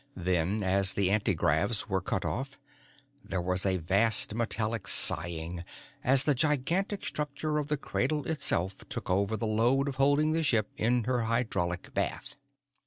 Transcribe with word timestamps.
Then, 0.17 0.63
as 0.63 0.93
the 0.93 1.11
antigravs 1.11 1.87
were 1.87 2.01
cut 2.01 2.25
off, 2.25 2.57
there 3.23 3.39
was 3.39 3.67
a 3.67 3.77
vast, 3.77 4.33
metallic 4.33 4.87
sighing 4.87 5.63
as 6.03 6.23
the 6.23 6.33
gigantic 6.33 7.05
structure 7.05 7.59
of 7.59 7.67
the 7.67 7.77
cradle 7.77 8.25
itself 8.25 8.75
took 8.89 9.11
over 9.11 9.37
the 9.37 9.45
load 9.45 9.87
of 9.87 9.97
holding 9.97 10.31
the 10.31 10.41
ship 10.41 10.69
in 10.75 11.03
her 11.03 11.25
hydraulic 11.25 11.93
bath. 11.93 12.33